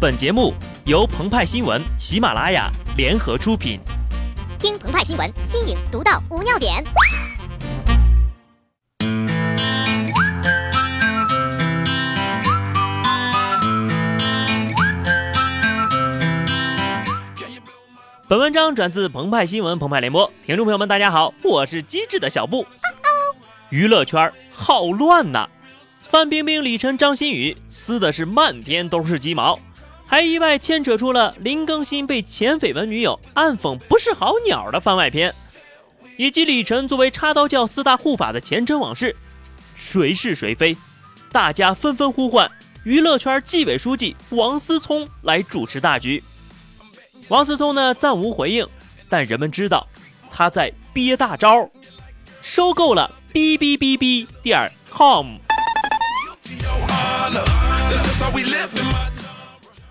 [0.00, 0.54] 本节目
[0.86, 3.78] 由澎湃新闻、喜马拉雅联合出品。
[4.58, 6.82] 听澎湃新闻，新颖独到，无尿点。
[18.26, 22.66] 本文章转自澎湃新闻澎湃联播，听众朋友们，大家好，我是机智的小布。
[23.68, 25.46] 娱乐圈好乱呐，
[26.08, 29.58] 范冰冰、李晨、张馨予撕的是漫天都是鸡毛。
[30.10, 35.32] 还意外牵扯出了林更新被前绯闻女友暗讽不是好鸟的番外篇，
[36.16, 39.14] 以及李晨作为插刀教四大护法的前尘往事，
[39.76, 40.76] 谁是谁非？
[41.30, 42.50] 大家纷纷呼唤
[42.82, 46.20] 娱乐圈纪委书记王思聪来主持大局。
[47.28, 48.66] 王思聪呢暂无回应，
[49.08, 49.86] 但人们知道
[50.28, 51.68] 他在憋大招，
[52.42, 55.36] 收购了哔哔哔哔点 com。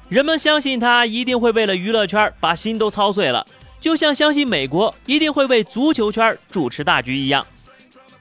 [0.10, 3.46] 人们相信他一定会为了娱乐圈把心都操碎了，
[3.80, 7.46] 就像相信美国一定会为足球圈主持大局一样。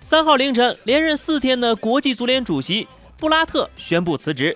[0.03, 4.55] 三号凌晨，连任四天的国际足联主席布拉特宣布辞职。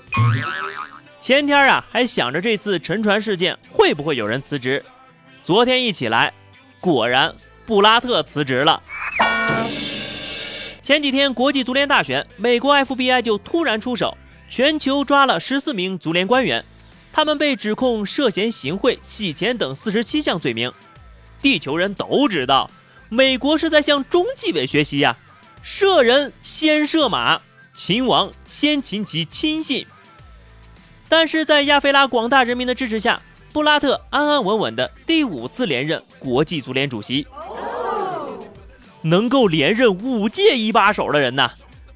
[1.18, 4.84] 前天啊，还想着这次沉船事件会不会有人辞职，
[5.42, 6.34] 昨天一起来，
[6.80, 7.34] 果然
[7.64, 8.82] 布拉特辞职了。
[10.82, 14.18] 前几天国际足联大选，美国 FBI 就突然出手，
[14.50, 16.62] 全球抓了十四名足联官员。
[17.12, 20.72] 他们被指控涉嫌行贿、洗钱等四十七项罪名。
[21.42, 22.70] 地球人都知道，
[23.08, 25.16] 美国是在向中纪委学习呀，
[25.62, 27.40] 射人先射马，
[27.74, 29.86] 秦王先擒其亲信。
[31.08, 33.20] 但是在亚非拉广大人民的支持下，
[33.52, 37.26] 布拉特安安稳稳的第五次连任国际足联主席。
[39.02, 41.50] 能够连任五届一把手的人呐，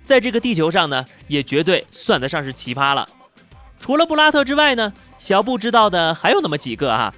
[0.04, 3.08] 在这个地球上呢，也绝对算得上是奇葩了。
[3.78, 4.92] 除了布拉特之外呢？
[5.18, 7.14] 小布知道的还有那么几个哈，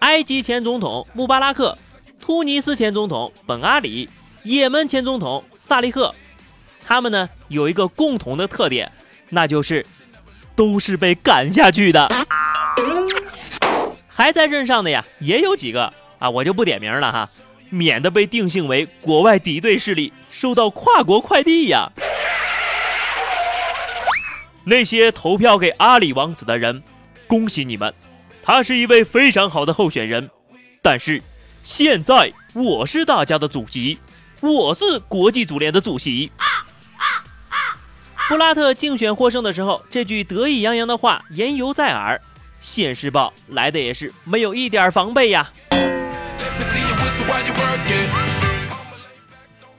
[0.00, 1.76] 埃及前总统穆巴拉克，
[2.18, 4.08] 突尼斯前总统本阿里，
[4.42, 6.14] 也门前总统萨利赫，
[6.84, 8.90] 他们呢有一个共同的特点，
[9.28, 9.84] 那就是
[10.54, 12.26] 都是被赶下去的。
[14.08, 17.28] 还在任上的呀，也有几个啊，我就不点名了哈，
[17.68, 21.92] 免得被定性为国外敌对势力，收到跨国快递呀。
[24.64, 26.82] 那些投票给阿里王子的人。
[27.26, 27.92] 恭喜你们，
[28.42, 30.30] 他是一位非常好的候选人。
[30.80, 31.20] 但是，
[31.64, 33.98] 现在我是大家的主席，
[34.40, 36.30] 我是国际足联的主席。
[38.28, 42.20] 布拉特竞选获胜的时候，这句得意洋洋的话言犹在耳。
[42.60, 45.50] 现世报来的也是没有一点防备呀。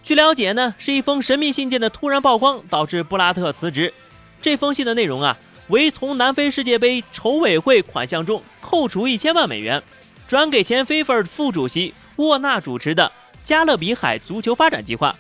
[0.03, 3.93] 据了解呢，是一封神秘信件的突然曝光，导致布拉特辞职。
[4.41, 5.37] 这封信的内容啊。
[5.69, 9.83] 为从南非世界杯筹委会款项中扣除一千万美元，
[10.27, 13.11] 转给前 FIFA 副主席沃纳主持的
[13.43, 15.15] 加勒比海足球发展计划。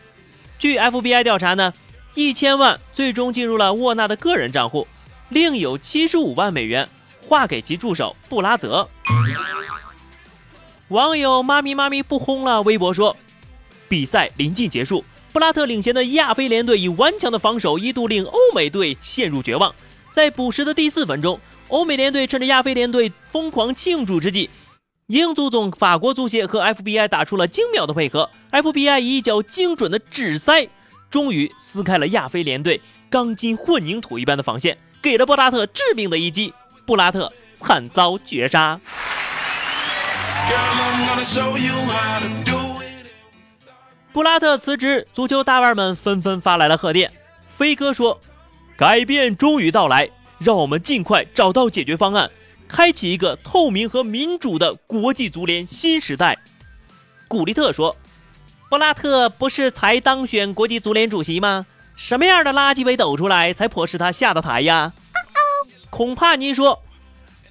[0.57, 1.73] 据 FBI 调查呢，
[2.13, 4.87] 一千万最终进入了沃纳的个人账户，
[5.29, 6.87] 另有七十五万美元
[7.21, 8.87] 划给其助手布拉泽。
[10.87, 13.17] 网友妈咪妈咪不轰了，微博说：
[13.89, 15.03] 比赛临近结束，
[15.33, 19.75] 布拉特领衔的亚非联队以顽强的防守一度令欧美队陷入绝望。
[20.17, 24.49] 在补时的第四分钟，欧美联队趁着亚非联队疯狂庆祝之际，
[25.05, 28.27] 英足总法国足协和 FBI 打出了精妙的配合。
[28.49, 30.69] FBI 以一脚精准的指塞，
[31.11, 36.51] 终于撕开了亚非联队钢筋混凝土一般的防线，给了布拉特致命的一击。
[36.87, 38.79] 布拉特惨遭绝杀。
[44.11, 47.11] 布拉特辞职，足球大腕们纷纷发来了贺电。
[47.45, 48.19] 飞哥说。
[48.77, 50.07] 改变终于到来，
[50.37, 52.29] 让我们尽快找到解决方案，
[52.67, 56.37] 开启一个透明和民主的国际足联新时代。
[57.27, 57.97] 古利特说
[58.69, 61.65] ：“布拉特不是才当选国际足联主席吗？
[61.95, 64.93] 什么样的垃圾被抖出来，才迫使他下的台呀？”
[65.89, 66.83] 恐怕您说，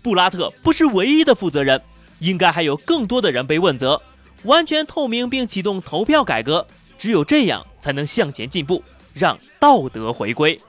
[0.02, 1.82] 布拉特不是唯一的负责人，
[2.20, 4.00] 应该还有更多的人被问责。
[4.44, 8.81] 完全透明并启动投票改革，只有这样才能向前进步，
[9.12, 10.61] 让道德回归。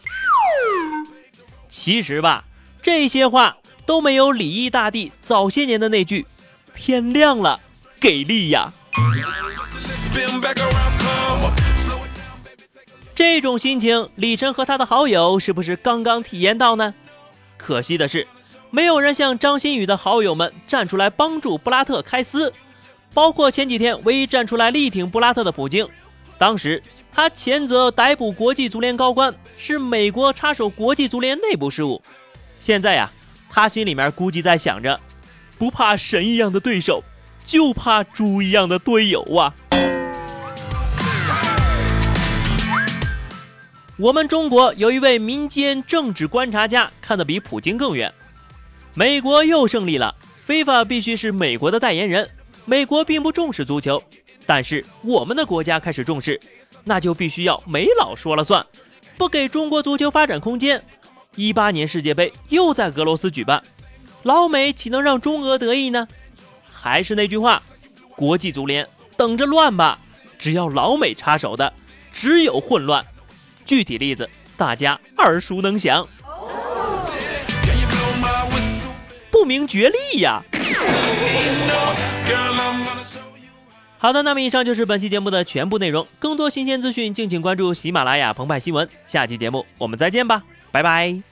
[1.69, 2.45] 其实吧，
[2.81, 6.25] 这些话都没有李毅大帝早些年的那句
[6.73, 7.59] “天亮了，
[7.99, 8.71] 给力呀”。
[13.13, 16.93] 这种心情，李晨和他的好友是不是刚刚体验到呢？
[17.57, 18.27] 可惜的是，
[18.69, 22.53] 没有人像张馨予的好友们站出来帮助布拉特开撕，
[23.13, 25.87] 包括前几天唯一站出来力挺布拉特的普京，
[26.37, 26.81] 当时。
[27.17, 31.99] 他谴责逮捕国际足联高官是美国插手国际足联内部事务。
[32.59, 33.09] 现在呀，
[33.49, 34.99] 他心里面估计在想着，
[35.57, 37.03] 不怕神一样的对手，
[37.43, 39.51] 就怕猪一样的队友啊。
[43.97, 48.13] 我们中国有一位民间政治观察家，看得比普京更远。
[48.93, 50.13] 美国又胜利了
[50.47, 52.29] ，FIFA 必须是美国的代言人。
[52.65, 54.03] 美国并不重视足球，
[54.45, 56.39] 但是我们的国家开始重视，
[56.87, 58.65] 那就必须要美老说了算，
[59.17, 60.81] 不给中国足球发展空间。
[61.35, 63.61] 一八年世界杯又在俄罗斯举办，
[64.23, 66.07] 老美岂能让中俄得意呢？
[66.71, 67.61] 还是那句话，
[68.15, 69.99] 国际足联等着乱吧，
[70.39, 71.73] 只要老美插手的，
[72.11, 73.05] 只有混乱。
[73.65, 76.07] 具体例子大家耳熟能详，
[79.29, 80.41] 不明觉厉呀。
[84.07, 86.07] 好的，那么以上就是本期节目的全部内容。
[86.17, 88.87] 更多新鲜资讯，敬请关注喜马拉雅澎湃新闻。
[89.05, 91.26] 下期节目我们再见吧，拜拜。